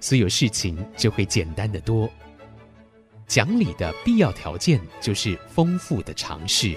[0.00, 2.08] 所有事情就会简单得多。
[3.26, 6.76] 讲理的必要条件就是丰富的常识。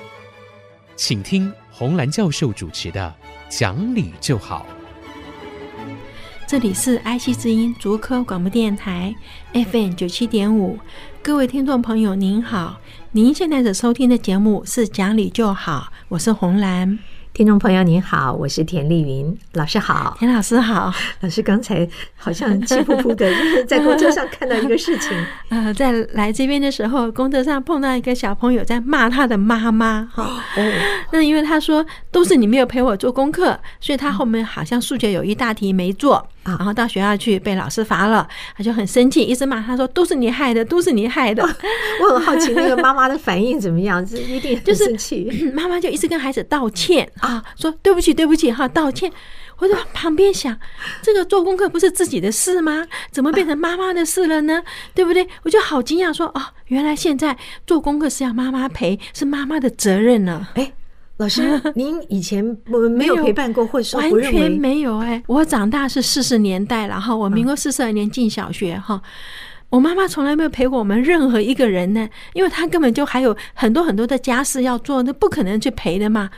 [0.96, 3.14] 请听红兰教授主持的
[3.58, 4.66] 《讲理就好》。
[6.48, 9.16] 这里是爱惜之音竹科广播电台
[9.54, 10.80] FM 九七点五，
[11.22, 12.82] 各位听众朋友您好，
[13.12, 16.98] 您现在所收听的节目是《讲理就好》，我是红兰。
[17.34, 20.92] 听众朋友您好，我是田丽云老师好，田老师好。
[21.22, 25.12] 老师刚才好像气呼呼的，就是在公车上看到一个事情。
[25.48, 30.24] 呃，在来这边的时候，公车上碰到一个小朋友在骂他的妈妈哈。
[30.58, 30.72] 哦。
[31.14, 36.28] 那因为他说都是你没有陪我做功课，所以他后面好像数学有一大题没做。
[36.58, 41.44] 然后到学校去被老师罚了，他就很生气，一直骂他说：“都是你害的，都是你害的。
[42.02, 44.06] ”我很好奇那个妈妈的反应怎么样？
[44.06, 45.52] 是一定很生气。
[45.54, 49.12] 妈妈就一直跟孩子道歉啊，说对不起，对不起哈，道歉。
[49.60, 50.58] 我在旁边想，
[51.02, 52.88] 这个做功课不是自己的事吗？
[53.12, 54.64] 怎么变成妈妈的事了呢？
[54.96, 55.28] 对不对？
[55.44, 60.48] 我就好惊讶，说哦，原来现在做功课是要妈妈陪，是妈妈的责任呢。
[60.56, 60.72] 哎。
[61.20, 65.22] 老师， 您以前我没有陪伴过，或者说完全没有哎。
[65.28, 69.02] 我长大是四十年代，然后我民国四十二年进小学哈。
[69.70, 76.30] 我妈妈从来没有陪过我们任何一个人呢，因为她根本就还有很多很多的家事要做，那不可能去陪的嘛。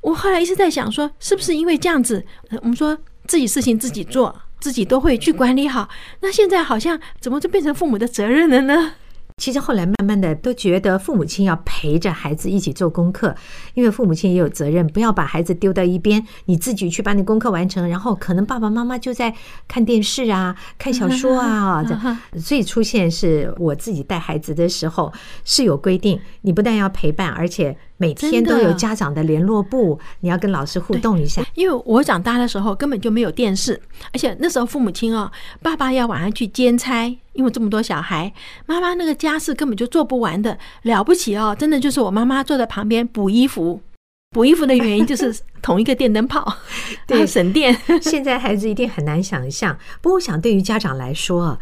[0.00, 2.24] 我后来一直在想说，是不是因为这样子，
[2.62, 5.86] 我们说自己事情自己做，自己都会去管理好。
[6.20, 8.94] 那现在好像怎么就变成父母的责任了呢？
[9.40, 13.34] 其实后来慢慢的都觉得父母亲要陪着孩子一起做功课，
[13.72, 19.34] 因为父母亲也有责任，不要把孩子丢到一边，你自己去把你功课完成，然后可能爸爸妈妈就在
[19.66, 21.82] 看电视啊、看小说啊。
[22.32, 25.10] 这所以出现是我自己带孩子的时候
[25.42, 27.74] 是有规定，你不但要陪伴，而且。
[28.00, 31.44] 每天都有家长的联络簿，你要跟老师互动一下。
[31.54, 33.78] 因为我长大的时候根本就没有电视，
[34.14, 35.30] 而且那时候父母亲哦，
[35.60, 38.32] 爸爸要晚上去兼差，因为这么多小孩，
[38.64, 40.56] 妈妈那个家事根本就做不完的。
[40.84, 43.82] 了不起哦，真的就是我妈妈坐在旁边补衣服，
[44.30, 46.50] 补衣服的原因就是 同一个电灯泡，
[47.06, 47.76] 对，省电。
[48.00, 51.58] 现在孩子一定很难想象，不过我想对于家长来说，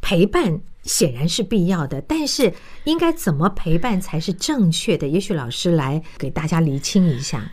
[0.00, 0.60] 陪伴。
[0.82, 2.52] 显然是必要的，但是
[2.84, 5.06] 应该怎么陪伴才是正确的？
[5.06, 7.50] 也许老师来给大家厘清一下。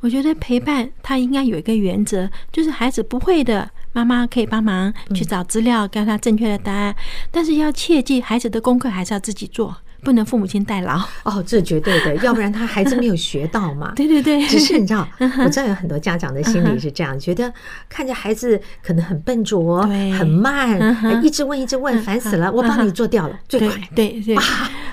[0.00, 6.96] 我觉得陪伴他应该有一个原则，就是孩子不会的，妈妈可以帮忙去找资料，给他正确的答案，
[7.30, 9.76] 但是要切记，孩子的功课还是要自己做。
[10.02, 13.92] 不能父母亲代劳哦，这绝对的， 要不然他孩子没有学到嘛。
[13.94, 15.06] 对对对，只是你知道，
[15.44, 17.52] 我知道有很多家长的心理是这样，觉得
[17.88, 20.78] 看着孩子可能很笨拙、很慢，
[21.22, 22.50] 一直问一直问，烦死了。
[22.50, 23.68] 我帮你做掉了，最快。
[23.94, 24.36] 对对。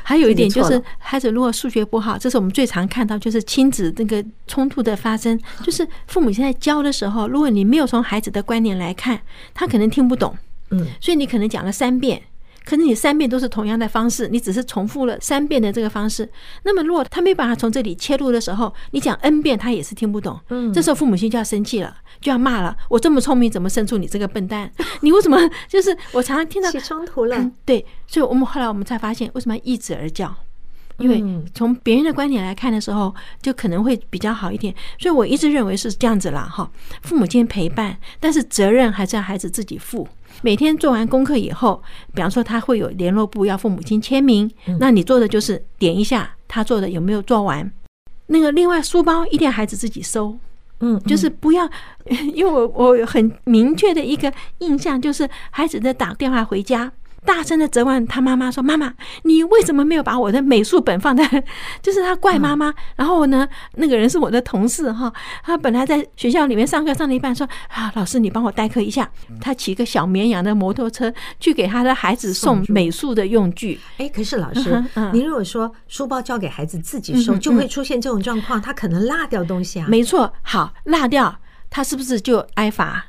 [0.03, 5.38] 还有一点就是，孩子如果数学不好，这是我们最常看到，就是亲子那个冲突的发生。
[5.63, 9.19] 就是父母现在教的时候，如果你没有从孩子的观念来看，
[9.53, 10.35] 他可能听不懂。
[10.72, 12.22] 嗯，所以你可能讲了三遍。
[12.68, 16.30] 可是你三遍都是同样的方式，你只是重复了三遍的这个方式。
[16.64, 20.38] 那么如果他没办法从这里切入的时候，你讲 N 遍他也是听不懂。
[20.50, 22.76] 嗯，这时候父母亲就要生气了，就要骂了。
[22.90, 24.70] 我这么聪明，怎么生出你这个笨蛋？
[25.00, 25.38] 你为什么
[25.70, 27.52] 就是我常常听到起冲突了？
[27.64, 30.36] 对，所以我们后来我们才发现，为什么要易子而教？
[31.00, 31.24] 因为
[31.54, 34.74] 从别人的观点来看的时候，就可能会比较好一点。
[35.00, 36.70] 所以我一直认为是这样子啦，哈。
[37.04, 40.08] 父母亲陪伴，但是责任还是要孩子自己负。
[40.42, 41.81] 每天做完功课以后，
[42.14, 44.50] 比方说他会有联络簿要父母亲签名，
[44.80, 47.72] 那你做的就是点一下他做的有没有做完。
[48.28, 50.38] 那个另外书包一定要孩子自己收，
[50.81, 51.70] 嗯，就是不要，
[52.34, 56.92] 因为我我有很明确的一个印象，就是孩子在打电话回家。
[57.27, 58.94] 大声的责问他妈妈说：“妈妈，
[59.24, 61.44] 你为什么没有把我的美术本放在？
[61.81, 62.74] 就是他怪妈妈。
[62.95, 63.45] 然后呢，
[63.75, 65.12] 那个人是我的同事哈，
[65.44, 69.09] 他本来在学校里面上课上了一半，说啊，老师你帮我代课一下。
[69.41, 73.77] 他骑个小绵羊的摩托车去给他的孩子送美术的用具。
[73.97, 74.81] 哎，可是老师，
[75.12, 79.88] 您如果说书包交给孩子自己收，就会出现这种状况，他可能落掉东西啊。
[79.89, 81.38] 没错，好，落掉，
[81.69, 83.06] 他是不是就挨罚？”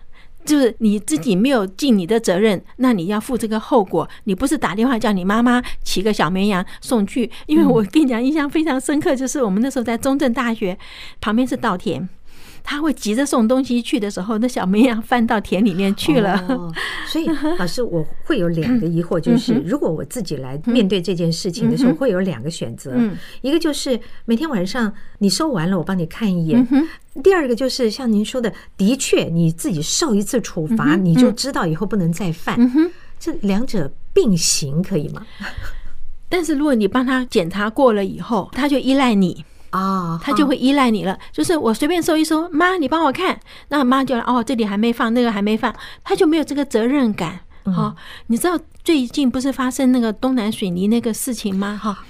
[0.48, 4.08] 就是你自己没有尽你的责任，那你要负这个后果。
[4.24, 10.78] 你不是打电话叫你妈妈骑个小绵羊送去，因为我跟你讲印象非常深刻，就是我们那时候在中正大学
[11.20, 12.08] 旁边是稻田。
[12.70, 16.36] 他会急着送东西去的时候，那小绵羊翻到田里面去了。
[16.50, 16.70] 哦、
[17.06, 17.26] 所以
[17.58, 22.94] 老师，我会有两个疑惑，就是如果我自己来面对这件事情的时候，会有两个选择。
[23.40, 26.62] 一个就是每天晚上你收完了，我帮你看一眼；
[27.22, 32.58] 第二个就是像您说的，的确你自己受一次处罚，你就知道以后不能再犯。
[33.18, 35.26] 这两者并行可以吗？
[36.28, 41.18] 但是如果你帮他检查过了以后，他就依赖你啊，他就会依赖你了。
[41.32, 43.38] 就是我随便搜一搜，妈，你帮我看，
[43.68, 47.40] 那妈就哦，这里还没放，那个还没放，他就没有这个责任感。
[47.64, 47.94] 好，
[48.28, 51.78] 你知道最近不是发生那个东南水泥那个事情吗？
[51.82, 52.04] 哈，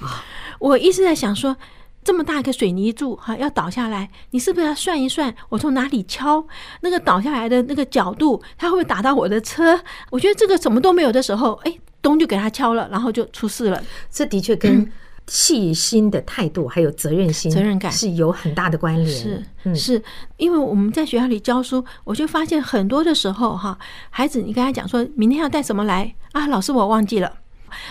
[0.58, 1.56] 我一直在想说，
[2.04, 6.46] 这么大一个水泥柱哈要倒下来，你是不是要算一算，我从哪里敲
[6.82, 9.80] 那个倒下来的那个角度，它会不会打到我的车？
[10.10, 11.78] 我觉得这个什么都没有的时候，哎。
[12.00, 13.82] 咚就给他敲了，然后就出事了。
[14.08, 14.88] 这的确跟
[15.28, 19.06] 细心的态度还有责任心、责任感是有很大的关联。
[19.06, 20.02] 是，是
[20.38, 23.78] 因为我们在学校里教书，我就发现很多的时候哈，
[24.10, 27.32] 孩子你跟他讲说明天要带什么来啊，老师我忘记了。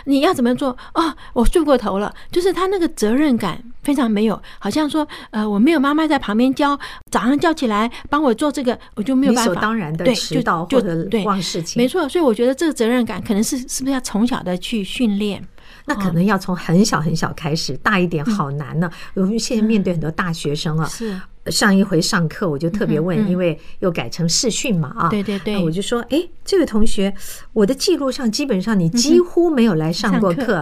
[0.05, 1.15] 你要怎么做啊？
[1.33, 6.75] 我睡过头了，就是他那个责任感非常没有，好像说呃，我没有妈妈在旁边教，
[7.11, 9.51] 早上叫起来帮我做这个，我就没有办法。
[9.51, 12.09] 理所当然的迟到或者忘事情，没错。
[12.09, 15.47] 所以我觉得这个责任感可能是是不是要从小的去训练？
[15.87, 18.87] 那可能要从很小很小开始，大一点好难呢。
[19.15, 21.19] 我们现在面对很多大学生啊，是。
[21.49, 27.13] 上一回上课我就特别问，因为又改成视讯嘛啊，对对对，我就说，哎，这位同学，
[27.53, 30.61] 我的记录上基本上你几乎没有来上过课，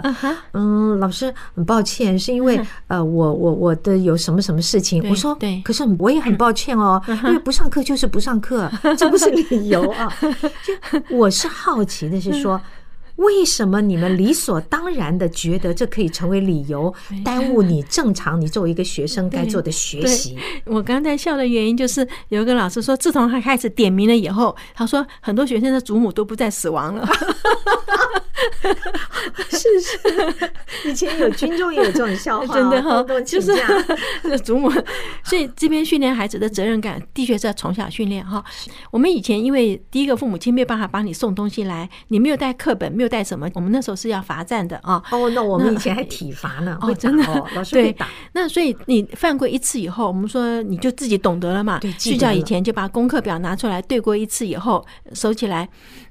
[0.53, 12.61] 嗯，老师很抱歉，是因为呃，我我我的有什么什么事情，我说，对，可是我也很抱歉哦，因为不上课就是不上课，这不是理由啊， 就我是好奇的是说。
[13.15, 20.37] 为什么你们理所当然的觉得这可以成为理由，耽误你正常你作为一个学生该做的学习？
[20.65, 27.07] 我刚才笑的原因就是有一个老师说，自从他开始点名了以后，他说很多学生的祖母都不再死亡了。
[29.49, 29.97] 是是，
[30.89, 33.53] 以前有军中也有这种笑话， 真的哈，就是
[34.43, 34.69] 祖母。
[35.23, 38.43] 所以这边训练孩子的责任感，的确是要从小训练哈。
[38.91, 43.04] 我们以前因为第一个父母亲没有办法帮你送东西来，你没有带课本，没有。
[43.07, 43.49] 带什么？
[43.53, 45.01] 我们那时候是要罚站的啊！
[45.11, 47.23] 哦，那我们以前还体罚呢，哦，真的，
[47.55, 48.07] 老师会打。
[48.33, 51.79] 那所以你犯过一次以后，我们说你就自己懂得了嘛。
[51.79, 55.67] 对，睡觉以前就把功课表拿出来对过一次以后收起来。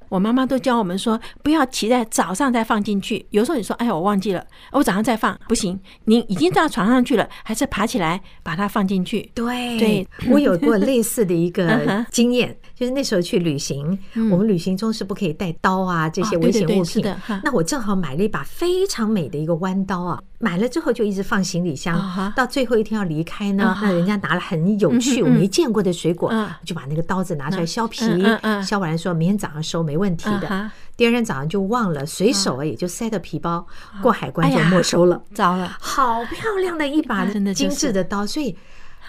[0.07, 3.25] 我妈妈都教我们说，不要期待早上再放进去。
[3.31, 5.77] 有时候你说，哎呀，我忘记了，我早上再放不行。
[6.05, 9.29] 你已经到床上去了，还是爬起来把它放进去。
[9.33, 13.97] 对，对我有过类似的一个 经验，就是那时候去旅行，
[14.29, 17.03] 我们旅行中是不可以带刀啊这些危险物品。
[17.41, 22.33] 那我正好买了一把非常美的一个弯刀啊，买了之后就一直放行李箱。
[22.35, 26.33] 到最后一天要离开呢，那人家拿了很有趣我没见过的水果，
[26.65, 28.05] 就把那个刀子拿出来削皮，
[28.61, 30.69] 削完说明天早上收没问题的。
[30.97, 33.65] 第二天早上就忘了，随手也就塞到皮包，
[34.01, 35.21] 过海关就没收了。
[35.33, 38.55] 糟了，好漂亮的一把精致的刀，所以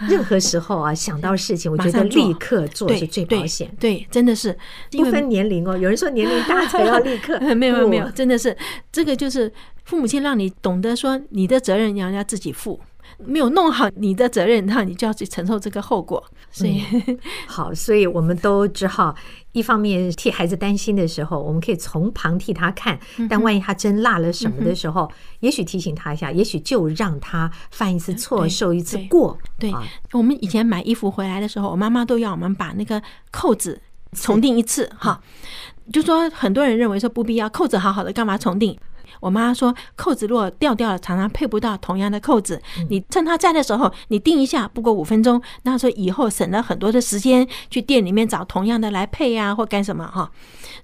[0.07, 3.73] 任何时候啊想到事情，我觉得立刻做是最保险。
[3.79, 4.55] 对，真的是
[4.91, 5.77] 不分年龄哦。
[5.77, 8.55] 有人说年龄大才要立刻， 没有没有没有，真的是
[8.91, 9.51] 这个就是
[9.85, 12.79] 父母亲让你懂得说你的责任你要要自己负。
[13.25, 16.23] 没有弄好你的责任，那你就要去承受这个后果。
[16.51, 16.83] 所以，
[17.47, 19.15] 好，所以我们都只好
[19.51, 22.97] 一方面替孩子担心的时候，我们可以从旁替他看。
[23.29, 25.11] 但万一他真落了什么的时候，
[25.41, 29.37] 也许提醒他一下，也许就让他犯一次错，受一次过。
[29.59, 29.73] 对，
[30.13, 33.01] 我们以前买衣服回来的时候，我妈妈都要我们把那个
[33.31, 33.81] 扣子
[34.13, 34.89] 重订一次。
[34.97, 35.19] 哈，
[35.91, 38.77] 就说很多人认为说不必要，扣子好好的，干嘛重订？
[39.19, 42.61] 我妈说，扣子如果掉掉了，常常配不到同样的扣子。
[42.89, 50.31] 你趁他在的时候，你订一下，不过五分钟，那说以后省了很多的时间去店里面找同样的来配呀，或干什么哈。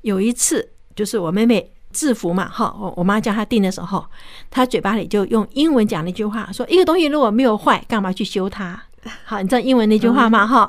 [0.01, 4.05] 有一次，就是我妹妹制服嘛，哈，我我妈叫她订的时候，
[4.49, 8.81] 她嘴巴里就用英文讲了一句话，说一个东西如果没有坏，干嘛去修它？
[9.25, 10.47] 好，你知道英文那句话吗？
[10.47, 10.67] 哈，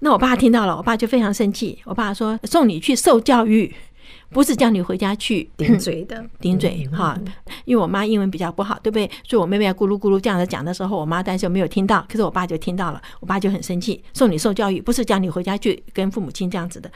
[0.00, 3.74] 那我爸听到了，我爸就非常生气，我爸说送你去受教育。
[4.30, 7.18] 不是叫你回家去顶嘴的，顶嘴哈，
[7.64, 9.10] 因为我妈英文比较不好，对不对？
[9.24, 16.90] 所以我妹妹要咕噜咕噜这样子讲的时候，我妈当时没有听到，可是我爸就听到了，我爸就很生气，送你受教育，不是叫你回家去跟父母亲这样子的。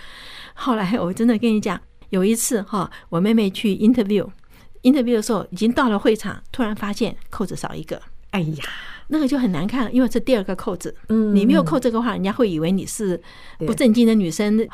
[0.55, 8.65] 后来我真的跟你讲，有一次哈，我妹妹去 interview，interview 的时候已经到了会场，突然发现扣子少一个，哎呀。
[9.11, 10.95] 那个就很难看，因为是第二个扣子。
[11.09, 13.21] 嗯，你没有扣这个话，人家会以为你是
[13.59, 14.67] 不正经的女生。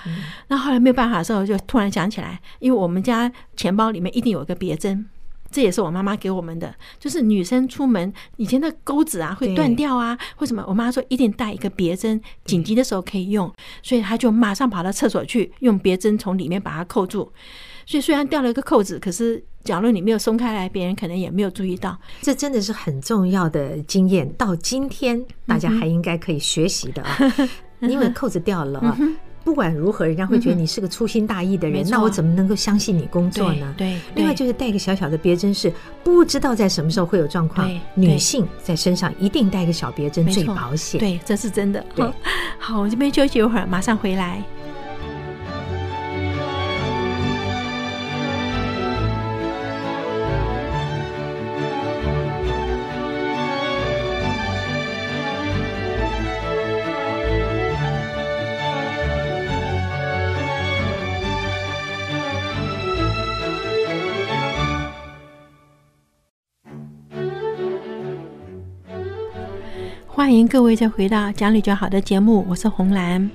[0.48, 5.06] 那后来没有办法的时候，就突然想起来，因为我们家钱包里面一定有一个别针，
[5.50, 10.62] 这也是我妈妈给我们的，就是女生出门以前的钩子啊会断掉啊，为什么？
[10.68, 13.50] 我妈说一定带一个别针，紧急的时候可以用，
[13.82, 17.32] 所以她就马上跑到厕所去用别针从里面把它扣住。
[17.86, 21.98] 所以虽然掉了一个扣子，可是假如你没有松开来，别人可能也没有注意到。
[22.22, 27.18] 这真的是很重要的经验，到今天大家还应该可以学习的啊。
[27.80, 28.96] 因 为扣子掉了啊。
[29.44, 33.72] 不管如何，人家会觉得你是个粗心大意的人，那我怎么能够相信你工作呢？
[33.76, 37.70] 对，另外就是带一个小小的别针，是不知道在什么时候会有状况。
[37.94, 40.98] 女性在身上一定带一个小别针最保险。
[40.98, 41.84] 对，这是真的。
[41.94, 42.04] 对，
[42.58, 44.42] 好，我这边休息一会儿，马上回来。
[70.26, 73.30] 欢迎各位再回到讲理就好的节目，我是红兰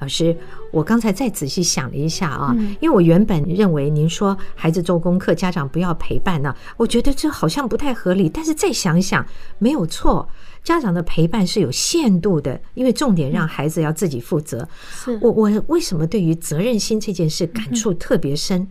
[0.00, 0.36] 老师。
[0.72, 8.28] 我刚才再仔细想了一下啊，因为我原本认为您说孩子做功课，家长不要陪伴呢，我觉得这好像不太合理。
[8.28, 9.24] 但是再想想，
[9.60, 10.28] 没有错，
[10.64, 14.68] 家长的陪伴是有限度的，因为重点让孩子要自己负责。
[14.90, 18.66] 是我我为什么对于责任心这件事感触特别深？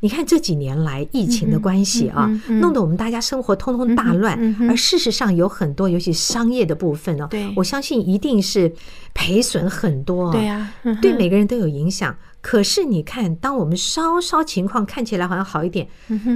[0.00, 4.38] 你看这几年来疫情的关系啊，弄得我们大家生活通通大乱，
[4.68, 8.72] 而事实上有很多，尤其商业的部分呢，我相信一定是
[9.12, 12.16] 赔损很多，对呀，对每个人都有影响。
[12.40, 15.88] 可是你看，当我们稍稍情况看起来好像好一点，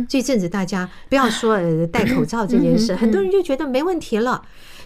[0.09, 4.43] 这阵子大家不要说呃戴口罩这件事，很多人就觉得没问题了。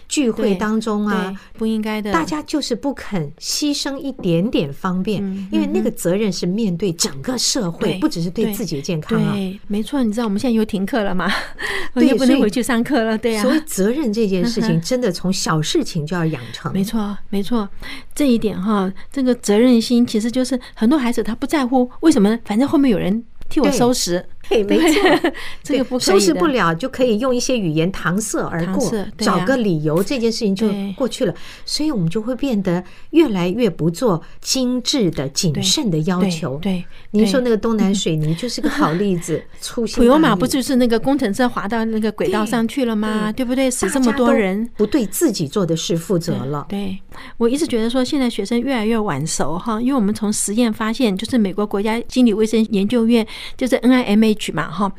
[0.07, 5.21] 聚会当中啊，不应该的，大家就是不肯牺牲一点点方便，
[5.51, 9.33] 因为那个责任是面对整个社会，不只是对自己的健康啊。
[9.33, 11.31] 对，没错，你知道我们现在又停课了嘛？
[11.93, 13.41] 我又不能回去上课了，对呀。
[13.41, 16.71] 所以责任这件事情，真的从小事情就要养成。
[16.73, 17.67] 没错，没错，
[18.15, 22.39] 这一点哈，这个责任心其实就是很多孩子他不在乎，为什么呢？
[22.45, 23.23] 反正后面有人。
[23.49, 31.33] 替我收拾，对，没错， 这个不收拾不了，就可以用一些语言搪塞而过，找个理由，这件事情就过去了。
[31.65, 36.57] 所以我们就会变得越来越不做精致的、谨慎的要求。
[36.61, 39.41] 对，您说那个东南水泥就是个好例子。
[39.59, 43.31] 粗心，普悠玛不就是那个工程车滑到那个轨道上去了吗？
[43.31, 43.69] 对不对？
[43.69, 46.65] 死这么多人，不对自己做的事负责了。
[46.69, 46.97] 对，
[47.37, 53.27] 我一直觉得说，现在学生越来越晚熟哈，因为我们从实验发现，就是美国国家心理卫生研究院。
[53.57, 54.91] 就是 NIMH 嘛，哈，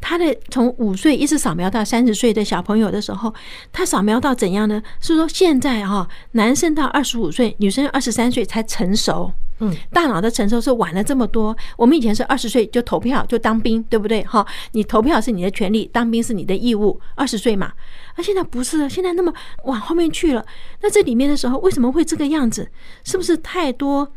[0.00, 3.32] 他的从五岁一直扫描到三十岁的小朋友的时候，
[3.72, 4.82] 他扫描到怎样呢？
[5.00, 11.56] 是说现在哈，男生到二十五岁，女生二十三岁才成熟，嗯，大脑的成熟是晚了这么多。
[11.76, 14.22] 我们以前是二十岁就投票就当兵，对不对？
[14.24, 17.00] 哈，你投票是你的权利，当兵是你的义务。
[17.14, 17.72] 二十岁嘛，
[18.16, 19.32] 那现在不是，现在那么
[19.64, 20.44] 往后面去了。
[20.80, 22.70] 那这里面的时候为什么会这个样子？
[23.04, 24.12] 是不是太多？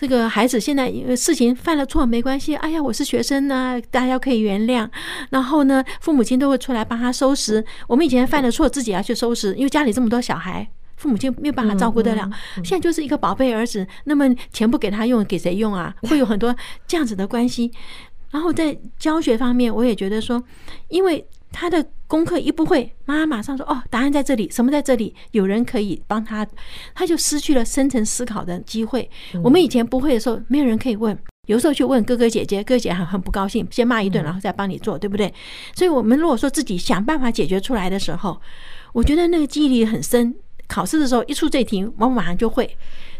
[0.00, 4.88] 这个孩子现在因为事情犯了错没关系，哎呀，我是学生呢，大家可以原谅。
[5.28, 7.62] 然后呢，父母亲都会出来帮他收拾。
[7.86, 10.66] 我们以前犯了错，自己要去收拾，因为家里这么多小孩，
[10.96, 12.30] 父母亲没有办法照顾得了。
[12.64, 15.94] 现在就是一个宝贝儿子，那么钱不给他用，给谁用啊？
[16.08, 17.70] 会有很多这样子的关系。
[18.30, 20.42] 然后在教学方面，我也觉得说，
[20.88, 21.26] 因为。
[21.52, 25.14] 他的功课一不会，妈妈马上说：“哦，答案在这里，什么在这里？
[25.32, 26.46] 有人可以帮他。”
[26.94, 29.08] 他就失去了深层思考的机会。
[29.42, 31.16] 我们以前不会的时候，没有人可以问，
[31.46, 35.32] 有时候去问哥哥姐姐，哥哥姐姐很很不高兴，先骂一顿，然后再帮你做，对不对？
[35.74, 38.40] 所以，我们如果说自己想办法解决出来的时候，
[38.92, 40.34] 我觉得那个记忆力很深。
[40.70, 42.76] 考试的时候一出这题，我马上就会。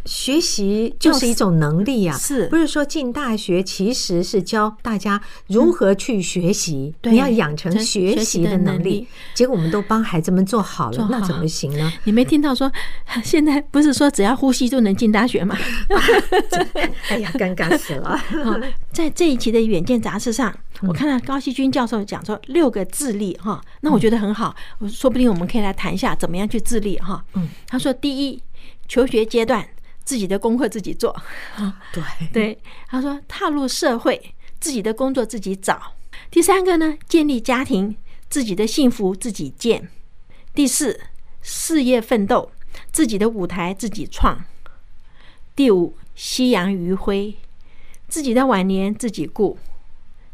[0.07, 6.95] 学习就是一种能力呀，是不是说进大学其实是教大家如何去学习？
[7.02, 9.07] 你要养成学习的能力。
[9.35, 11.92] 结果我们都帮孩子们做好了，那怎么行呢？
[12.04, 12.73] 你没听到说
[13.23, 15.54] 现在不是说只要呼吸就能进大学吗？
[17.11, 18.19] 哎呀，尴尬死了！
[18.90, 24.55] 在这一期的《远见》杂志上，我看到高希军教授讲说六个自立哈，那我觉得很好，
[24.89, 27.25] 说不定我们可以来谈一下怎么样去自立哈。
[27.35, 28.43] 嗯，他说第一，
[28.89, 29.69] 求学阶段。
[30.03, 31.15] 自己的功课自己做，
[31.93, 32.59] 对 对，
[32.89, 35.81] 他说踏入社会，自己的工作自己找。
[36.33, 37.95] 第三个呢，建立家庭，
[38.29, 39.89] 自己的幸福自己建。
[40.53, 40.99] 第四，
[41.43, 42.51] 事业奋斗，
[42.91, 44.45] 自己的舞台自己创。
[45.55, 47.37] 第五，夕阳余晖，
[48.09, 49.59] 自己的晚年自己顾。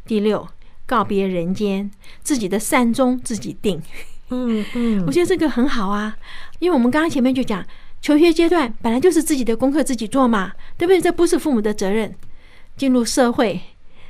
[0.06, 0.46] 第六，
[0.86, 1.90] 告别人间，
[2.22, 3.82] 自己的善终自己定。
[4.30, 6.16] 嗯嗯，我觉得这个很好啊，
[6.60, 7.64] 因为我们刚刚前面就讲。
[8.02, 11.00] 求学阶段本来就是自己的功课自己做嘛，对不对？
[11.00, 12.14] 这不是父母的责任。
[12.76, 13.60] 进入社会，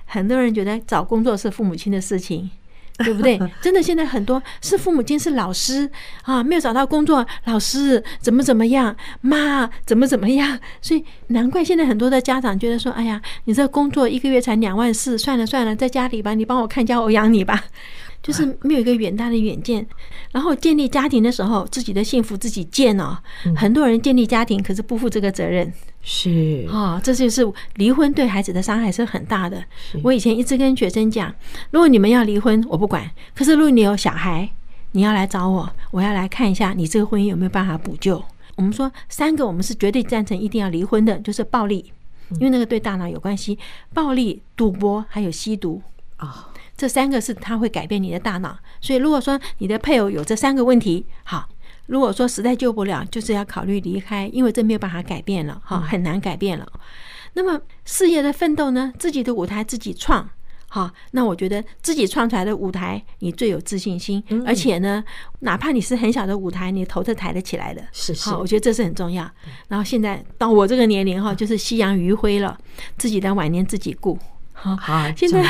[0.05, 2.51] 很多人觉得找工作是父母亲的事情，
[2.99, 3.39] 对不对？
[3.61, 5.91] 真的，现在很多是父母亲是老师
[6.23, 17.65] 啊，没有找到工作，老师怎么怎么样，妈怎么怎么样，所以难怪现在很多的家长觉得说，哎呀，你这工作一个月才两万四，算了算了，在家里吧，你帮我看家，我养你吧。
[18.27, 19.87] 就是没有一个远大的远见，
[20.33, 23.17] 然后建立家庭的时候，自己的幸福自己建哦。
[23.55, 26.67] 很多人建立家庭，可是不负这个责任，是。
[26.69, 29.63] 啊，这就是离婚对孩子的伤害是很大的。
[30.03, 31.33] 我以前一直跟学生讲，
[31.71, 34.51] 如果你们要离婚，我不管；可是如果你有小孩，
[34.91, 38.21] 你要来找我，我要来看一下你这个婚姻有没有办法补救。
[38.57, 41.93] 我们说三个，我们是绝对赞成一定要离婚的，就是暴力，
[42.33, 43.57] 因为那个对大脑有关系；
[43.95, 45.81] 暴力、赌博还有吸毒。
[46.17, 46.49] 啊。
[46.77, 51.49] 这三个是它会改变你的大脑，所以如果说你的配偶有这三个问题，好，
[51.87, 56.67] 如果说实在救不了，就是要考虑离开，因为这没有办法改变了，哈，很难改变了。
[57.33, 60.29] 那么事业的奋斗呢，自己的舞台自己创，
[60.69, 65.03] 好，那我觉得自己创出来的舞台，你最有自信心，而且呢，
[65.41, 69.31] 哪怕你是很小的舞台，你头都抬得起来的，是是，好，我觉得这是很重要。
[69.69, 72.59] 然后现在到我这个年龄哈，就是夕阳余晖了，
[72.99, 74.19] 自己的晚年自己顾。
[74.59, 75.45] 好，现在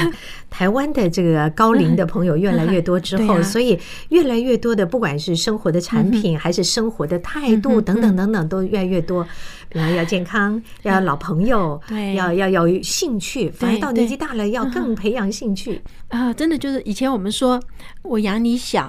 [0.51, 9.27] 台湾的这个高龄的朋友越来越多之后， 所以越来越多的不管是生活的产品还是生活的态度等等等等都越来越多。
[9.69, 13.49] 比方要健康， 要老朋友，对，要要有兴趣。
[13.51, 16.33] 反而到年纪大了，要更培养兴趣啊！
[16.35, 17.61] 真的就是以前我们说
[18.03, 18.89] 我养你小，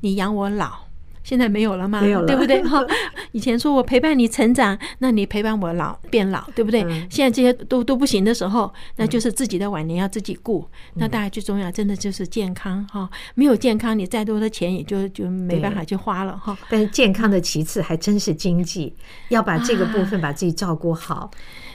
[0.00, 0.85] 你养我老。
[1.26, 2.00] 现在没有了吗？
[2.00, 2.62] 没有了，对不对？
[2.70, 2.86] 哈，
[3.32, 6.82] 以前说我陪伴你成长，那你陪伴我老变老，对不对？
[7.10, 10.64] 现在这些都都不行的时候，那就是自己的晚年要自己顾。
[10.94, 13.10] 那大家最重要，真的就是健康哈。
[13.34, 16.56] 没有健康，你再多的钱也就就没办法去花了哈。
[16.70, 18.94] 但是健康的其次还真是经济，
[19.30, 21.28] 要把这个部分把自己照顾好。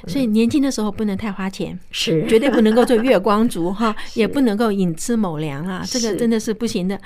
[0.07, 6.97] 所以年轻的时候不能太花钱，是绝对不能够做月光族哈， 也不能够寅吃卯粮啊，这个真的是不行的。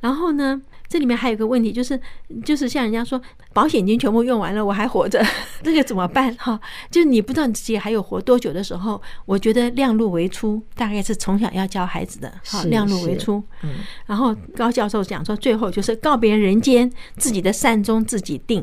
[0.00, 0.60] 然后呢？
[0.92, 1.98] 这里面还有个问题，就是
[2.44, 3.18] 就是像人家说，
[3.54, 5.24] 保险金全部用完了，我还活着，
[5.64, 6.34] 这个怎么办？
[6.36, 13.42] 哈，就是你不知道你自己还有活多久的时候，我觉得量入为出，大概是从小要教孩子的，哈，量入为出。
[13.62, 13.70] 嗯，
[14.04, 18.62] 然后高教授讲说，最后就是告别人间，自己的善终自己定。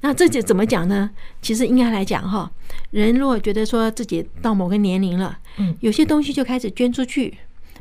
[0.00, 1.08] 那这就怎么讲呢？
[1.40, 2.50] 其实应该来讲，哈，
[2.90, 7.38] 人如果觉得说自己到某个年龄了，嗯，有些东西就开始捐出去。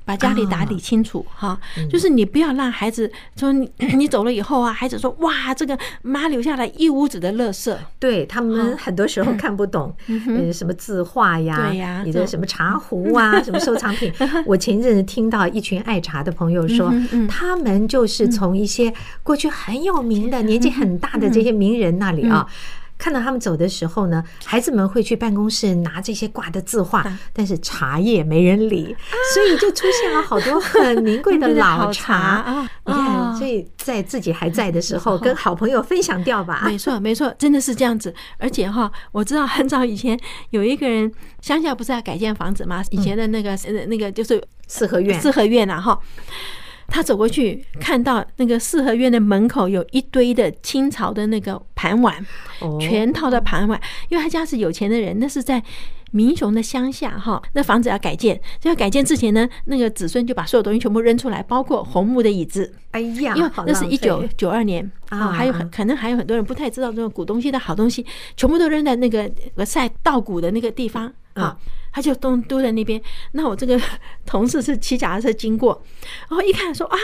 [0.10, 1.56] 把家里打理清楚哈，
[1.88, 14.12] 就是你不要让孩子说你 你走了以后啊，孩子说哇，这个妈留下来一屋子的垃圾，对他们很多时候看不懂， 嗯，什么字画呀，对呀，你的什么茶壶啊， 什么收藏品。
[14.48, 16.91] 我前一阵子听到一群爱茶的朋友说，
[17.30, 18.91] 他们就是从一些
[19.22, 22.48] 过去很有名的、年纪很大的这些名人那里啊。
[23.00, 28.96] 看到他们走的时候呢，孩子们会去办公室拿这些挂的字画，但是茶叶没人理，
[29.34, 32.70] 所以就出现了好多很名贵的 老茶啊！
[32.86, 36.64] 你看，所以在自己还在的时候， 跟好朋友分享掉吧。
[36.66, 38.14] 没错，没错，真的是这样子。
[38.38, 41.10] 而且哈，我知道很早以前有一个人，
[41.42, 42.84] 乡下不是要改建房子吗？
[42.92, 43.58] 以前的那个
[43.88, 45.98] 那个就是四合院，四合院啊哈。
[46.89, 52.25] 他走过去，看到那个四合院的门口有一堆的清朝的那个盘碗，
[52.80, 53.80] 全套的盘碗。
[54.10, 55.63] 因为他家是有钱的人，那是在
[56.12, 57.41] 民雄的乡下哈。
[57.54, 62.73] 那房子要改建，就要改建之前呢，那个子孙就把所有东西全部扔出来，包括红木的椅子。
[62.91, 68.04] 哎呀，因为那是一九九二年啊，还有很可能还有很多人不太知道这种古东西的好东西，
[68.36, 69.30] 全部都扔在那个
[69.65, 71.58] 晒稻谷的那个地方啊。
[71.91, 73.02] 他就都都在那边。
[73.32, 73.78] 那我这个
[74.23, 75.82] 同事是骑脚踏车经过，
[76.30, 76.97] 然后一看说啊，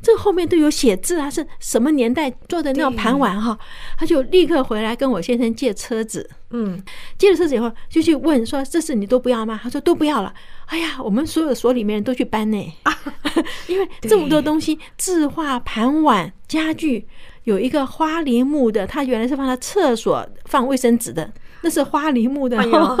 [0.00, 3.58] 这后面都有写字啊，是什么年代做的那种盘碗哈？
[3.98, 6.80] 他就立刻回来跟我先生借车子，嗯，
[7.18, 10.32] 借了车子以后就去问说：“这是你都不要吗？”他说：“都不要了。”
[10.66, 12.72] 哎呀，我们所有的所里面人都去搬呢，
[13.66, 17.08] 因为这么多东西，字画、盘碗、家具，
[17.42, 21.28] 有一个花梨木的，他原来是放在厕所放卫生纸的。
[21.62, 22.56] 那是花梨木的，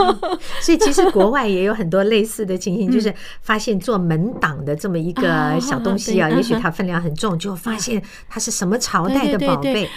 [0.60, 9.88] 所以其实国外也有很多类似的情形， 就是发现做门挡的这么一个小东西啊，也许它分量很重，就发现它是什么朝代的宝贝。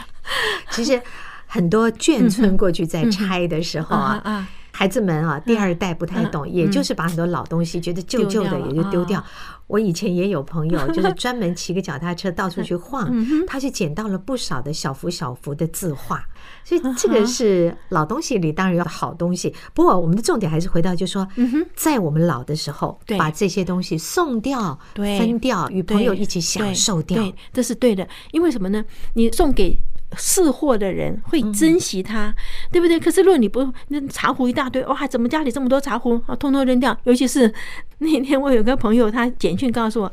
[0.70, 1.02] 其实
[1.48, 4.48] 很多眷村过去在拆的时候啊，
[4.82, 9.24] 孩子们啊，第二代不太懂，也就是把很多老东西觉得旧旧的也就丢掉。
[9.68, 13.08] 我以前也有朋友， 就是专门骑个脚踏车到处去晃，
[13.46, 16.26] 他就捡到了不少的小幅小幅的字画。
[16.64, 21.28] 所以这个是老东西里当然有好东西，不过我们的重点还是回到，就是说，
[21.76, 28.08] 在我们老的时候，把这些东西送掉、分掉，与朋友一起享受掉，这是对的。
[28.32, 28.84] 因为什么呢？
[29.14, 29.78] 你送给
[30.18, 32.34] 识货的人会珍惜它，
[32.72, 33.00] 对不对？
[33.00, 36.36] 可是如果你不，那茶壶一大堆，哇，怎么家里这么多茶壶啊？
[36.36, 36.96] 通通扔掉。
[37.04, 37.54] 尤其是
[38.00, 40.12] 那天我有个朋友，他简讯告诉我，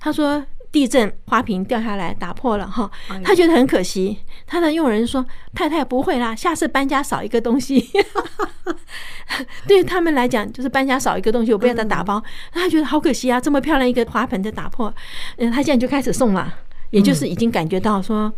[0.00, 2.90] 他说地震花瓶掉下来打破了哈，
[3.22, 4.18] 他觉得很可惜。
[4.46, 7.90] 他的佣人说：“太太不会啦，下次搬家少一个东西。
[9.68, 12.22] ”对他们来讲，就是搬家少一个东西，我不要再打包。
[12.50, 14.92] 他觉得好可惜啊，这么漂亮一个花盆就打破。
[15.36, 16.52] 嗯，他现在就开始送了，
[16.90, 18.32] 也就是已经感觉到说。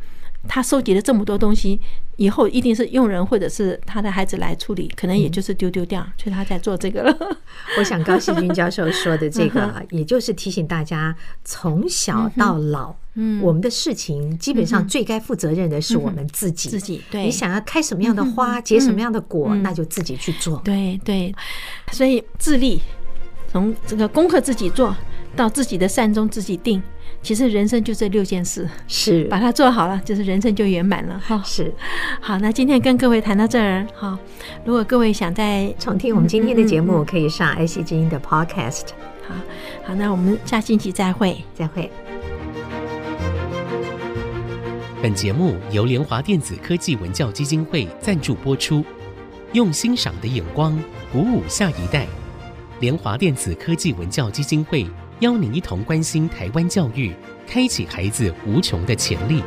[0.49, 1.81] 他收集了这么多东西，
[2.17, 7.17] 以后一定是佣人或者是他的孩子来处理，可能也就是丢丢掉，所以他在做这个了。
[7.79, 16.69] 我想高希军教授说的这个， 也就是提醒大家，从小到老，嗯，我们的事情基本上最该负责任的是我们自己。
[16.69, 20.61] 自己，对，你想要开什么样的花，结什么样的果，那就自己去做。
[20.65, 21.35] 对对，
[21.93, 22.81] 所以自立，
[23.51, 24.95] 从这个功课自己做
[25.37, 26.83] 到自己的善终自己定。
[27.23, 31.41] 其实人生就这六件事，是把它做好了，就是人生就圆满了哈。
[31.45, 31.73] 是，
[32.21, 34.19] 好，那今天跟各位谈到这儿哈。
[34.65, 38.89] 如果各位想再重听我们今天的节目，可以上爱惜之音的 Podcast。
[39.27, 39.35] 好，
[39.85, 41.91] 好，那我们下星期再会，再会。
[45.03, 48.85] 本节目由联华电子科技文教基金会赞助播出，
[49.53, 50.79] 用欣赏的眼光
[51.13, 52.07] 鼓舞下一代。
[52.79, 54.87] 联华电子科技文教基金会。
[55.21, 57.11] 邀您一同关心台湾教育，
[57.47, 59.43] 开启孩子无穷的潜力。